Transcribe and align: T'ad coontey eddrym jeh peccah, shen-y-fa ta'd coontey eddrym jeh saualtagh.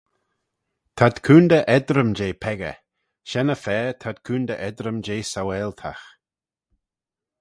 T'ad 0.97 1.15
coontey 1.25 1.63
eddrym 1.75 2.09
jeh 2.17 2.35
peccah, 2.43 2.79
shen-y-fa 3.29 3.77
ta'd 4.01 4.17
coontey 4.27 4.59
eddrym 4.67 4.97
jeh 5.05 5.25
saualtagh. 5.31 6.05